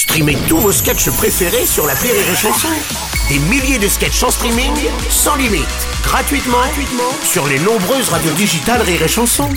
[0.00, 2.68] Streamez tous vos sketchs préférés sur la Rire et Chanson.
[3.28, 4.72] Des milliers de sketchs en streaming,
[5.10, 5.66] sans limite,
[6.02, 9.50] gratuitement, gratuitement sur les nombreuses radios digitales Rire et Chanson.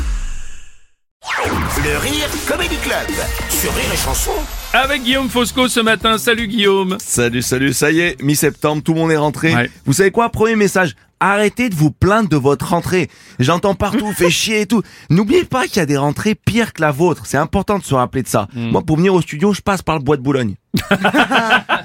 [1.82, 3.08] Le Rire Comedy Club
[3.50, 4.34] sur Rire et Chanson.
[4.74, 6.18] Avec Guillaume Fosco ce matin.
[6.18, 6.98] Salut Guillaume.
[7.00, 9.56] Salut, salut, ça y est, mi-septembre, tout le monde est rentré.
[9.56, 9.72] Ouais.
[9.86, 10.28] Vous savez quoi?
[10.28, 10.94] Premier message,
[11.32, 13.10] arrêtez de vous plaindre de votre rentrée.
[13.40, 14.82] J'entends partout, fait chier et tout.
[15.10, 17.26] N'oubliez pas qu'il y a des rentrées pires que la vôtre.
[17.26, 18.48] C'est important de se rappeler de ça.
[18.54, 18.70] Hmm.
[18.72, 20.56] Moi, pour venir au studio, je passe par le bois de Boulogne.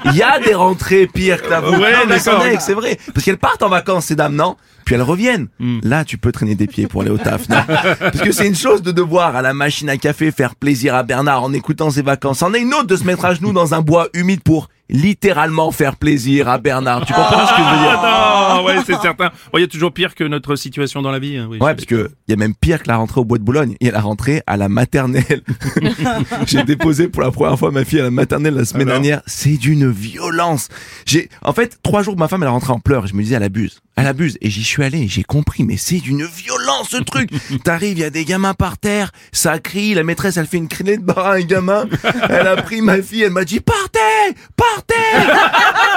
[0.05, 1.81] Il y a des rentrées pires que la vôtre.
[1.81, 2.43] Ouais, d'accord.
[2.61, 2.99] c'est vrai.
[3.13, 4.57] Parce qu'elles partent en vacances, ces dames, non?
[4.85, 5.49] Puis elles reviennent.
[5.59, 5.81] Hmm.
[5.83, 7.59] Là, tu peux traîner des pieds pour aller au taf, non?
[8.01, 11.03] Parce que c'est une chose de devoir à la machine à café faire plaisir à
[11.03, 12.39] Bernard en écoutant ses vacances.
[12.39, 15.71] C'en est une autre de se mettre à genoux dans un bois humide pour littéralement
[15.71, 17.05] faire plaisir à Bernard.
[17.05, 18.01] Tu comprends ce que je veux dire?
[18.03, 19.31] Ah non, ouais, c'est certain.
[19.53, 21.37] Il y a toujours pire que notre situation dans la vie.
[21.37, 21.59] hein, oui.
[21.59, 23.77] Ouais, parce que il y a même pire que la rentrée au bois de Boulogne.
[23.81, 25.43] Il y a la rentrée à la maternelle.
[26.47, 29.23] J'ai déposé pour la première fois ma fille à la maternelle la semaine Alors dernière.
[29.27, 30.69] C'est d'une violence.
[31.07, 33.07] J'ai, en fait, trois jours, ma femme, elle est rentrée en pleurs.
[33.07, 33.81] Je me disais, elle abuse.
[33.97, 34.39] Elle abuse.
[34.41, 35.01] Et j'y suis allé.
[35.03, 35.65] et J'ai compris.
[35.65, 37.31] Mais c'est d'une violence, ce truc.
[37.65, 39.11] T'arrives, il y a des gamins par terre.
[39.33, 39.95] Ça crie.
[39.95, 41.87] La maîtresse, elle fait une clé de bras à un gamin.
[42.29, 43.23] Elle a pris ma fille.
[43.23, 44.37] Elle m'a dit, partez!
[44.57, 44.95] Partez!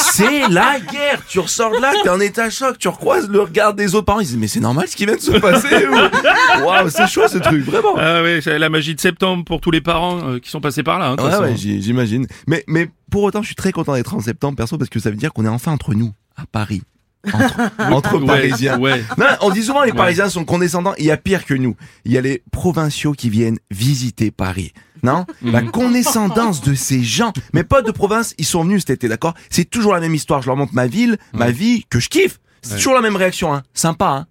[0.00, 1.22] C'est la guerre.
[1.28, 4.20] Tu ressors de là, t'es en état choc, tu recroises le regard des autres parents.
[4.20, 5.86] Ils disent, mais c'est normal ce qui vient de se passer.
[5.86, 7.94] ou- Waouh, c'est chaud ce truc, vraiment.
[7.96, 10.82] Ah ouais, c'est la magie de septembre pour tous les parents euh, qui sont passés
[10.82, 11.10] par là.
[11.10, 12.26] hein, Ouais, ouais, j'imagine.
[12.46, 15.10] Mais, mais pour autant, je suis très content d'être en septembre, perso, parce que ça
[15.10, 16.82] veut dire qu'on est enfin entre nous, à Paris.
[17.34, 18.78] Entre, entre Ouais, Parisiens.
[18.78, 19.04] ouais.
[19.18, 20.94] Non, on dit souvent les Parisiens sont condescendants.
[20.98, 21.76] Il y a pire que nous.
[22.04, 24.72] Il y a les provinciaux qui viennent visiter Paris.
[25.02, 25.26] Non?
[25.42, 27.32] La condescendance de ces gens.
[27.52, 29.34] Mes potes de province, ils sont venus cet été, d'accord?
[29.50, 30.40] C'est toujours la même histoire.
[30.42, 32.38] Je leur montre ma ville, ma vie, que je kiffe.
[32.62, 33.62] C'est toujours la même réaction, hein.
[33.74, 34.26] Sympa, hein.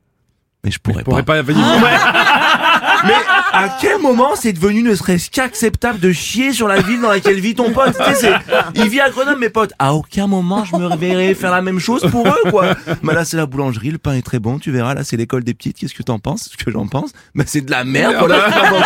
[0.64, 1.36] Mais je pourrais Je pourrais pas.
[1.36, 1.64] pas venir.
[3.06, 3.14] Mais
[3.54, 7.40] à quel moment c'est devenu ne serait-ce qu'acceptable de chier sur la ville dans laquelle
[7.40, 7.96] vit ton pote?
[8.08, 8.34] Tu sais,
[8.76, 9.74] Il vit à Grenoble, mes potes.
[9.80, 12.76] À aucun moment je me verrais faire la même chose pour eux, quoi.
[13.02, 14.94] Mais là, c'est la boulangerie, le pain est très bon, tu verras.
[14.94, 15.78] Là, c'est l'école des petites.
[15.78, 16.50] Qu'est-ce que t'en penses?
[16.52, 17.12] Ce que j'en pense?
[17.34, 18.16] Mais c'est de la merde.
[18.20, 18.78] Voilà, bon.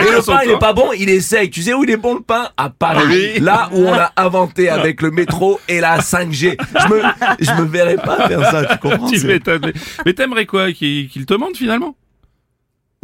[0.00, 1.50] Et le pain, il est pas bon, il est sec.
[1.50, 2.48] Tu sais où il est bon le pain?
[2.56, 3.38] À Paris.
[3.40, 6.56] Là où on l'a inventé avec le métro et la 5G.
[6.60, 7.02] Je me,
[7.40, 8.64] je me verrais pas faire ça.
[8.64, 9.10] Tu comprends?
[9.10, 9.72] Tu m'étonnes.
[10.04, 10.72] Mais- t'aimerais quoi?
[10.72, 11.94] Qu'il qu'il te demande finalement?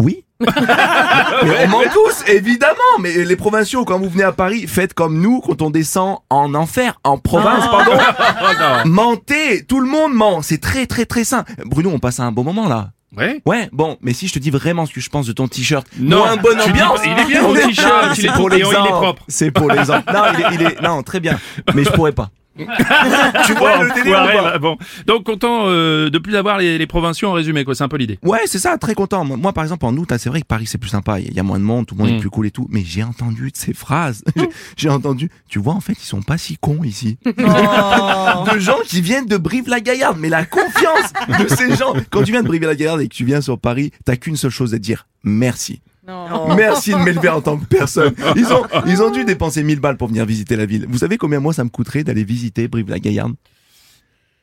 [0.03, 0.25] Oui.
[0.41, 2.75] Mais on ment tous, évidemment.
[3.01, 6.55] Mais les provinciaux, quand vous venez à Paris, faites comme nous quand on descend en
[6.55, 7.93] enfer, en province, pardon.
[7.97, 8.47] Oh
[8.84, 8.91] non.
[8.91, 10.43] Mentez, tout le monde ment.
[10.43, 11.45] C'est très très très sain.
[11.65, 12.91] Bruno, on passe un bon moment là.
[13.17, 13.41] Ouais.
[13.47, 15.87] Ouais, bon, mais si je te dis vraiment ce que je pense de ton t-shirt,
[15.99, 17.01] Non, moins bonne tu dis ambiance.
[17.07, 18.89] il est bien, On ton t-shirt, Non, il c'est est pour tout- et il est
[18.91, 19.23] propre.
[19.28, 20.13] C'est pour l'exemple.
[20.13, 21.39] Non, il est, il est, non, très bien.
[21.75, 22.28] Mais je pourrais pas.
[23.47, 24.77] tu vois le délire ou Enfoiré, pas bah, bon.
[25.06, 27.75] Donc content euh, de plus avoir les, les provinciaux en résumé quoi.
[27.75, 28.19] C'est un peu l'idée.
[28.22, 29.25] Ouais, c'est ça, très content.
[29.25, 31.21] Moi, moi, par exemple, en août, hein, c'est vrai que Paris, c'est plus sympa.
[31.21, 32.16] Il y a moins de monde, tout le monde Mm.
[32.16, 32.66] est plus cool et tout.
[32.71, 34.22] Mais j'ai entendu de ces phrases.
[34.37, 37.19] J'ai- J'ai entendu, tu vois, en fait, ils sont pas si cons ici.
[37.27, 40.16] de gens qui viennent de Brive-la-Gaillarde.
[40.19, 41.95] Mais la confiance de ces gens.
[42.11, 44.75] Quand tu viens de Brive-la-Gaillarde et que tu viens sur Paris, t'as qu'une seule chose
[44.75, 45.06] à dire.
[45.25, 45.81] Merci.
[46.56, 48.15] Merci de m'élever en tant que personne.
[48.37, 50.87] Ils ont, ils ont dû dépenser 1000 balles pour venir visiter la ville.
[50.89, 53.34] Vous savez combien moi ça me coûterait d'aller visiter Brive-la-Gaillarde?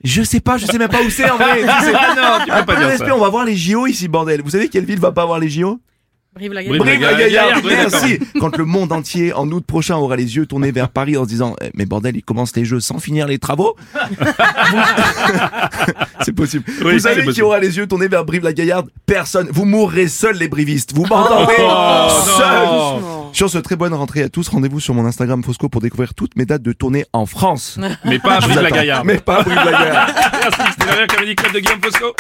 [0.04, 1.62] Je sais pas, je sais même pas où c'est en vrai.
[1.62, 3.16] Tu sais- Ah non, tu un peux pas peu de dire respect, ça.
[3.16, 4.42] on va voir les JO ici, bordel.
[4.42, 5.80] Vous savez quelle ville va pas avoir les JO
[6.36, 8.20] Brive-la-Gaillarde, Brive-la-Gaillarde, oui, merci.
[8.40, 11.30] Quand le monde entier, en août prochain, aura les yeux tournés vers Paris en se
[11.30, 13.76] disant, Eh, mais bordel, ils commencent les jeux sans finir les travaux.
[16.22, 16.64] c'est possible.
[16.84, 19.48] Oui, Vous savez qui aura les yeux tournés vers Brive-la-Gaillarde Personne.
[19.52, 20.94] Vous mourrez seuls, les brivistes.
[20.96, 21.54] Vous m'entendez?
[21.60, 22.08] Oh,
[22.38, 22.66] Seuls.
[22.66, 23.30] non.
[23.32, 26.36] Sur ce très bonne rentrée à tous, rendez-vous sur mon Instagram Fosco pour découvrir toutes
[26.36, 27.80] mes dates de tournée en France.
[28.06, 28.76] Mais pas à Je vous Brive la attends.
[28.76, 29.06] Gaillarde.
[29.06, 30.14] Mais pas à Brive-la-Gaillarde.
[30.34, 32.14] Merci, c'était Club de Guillaume Fosco.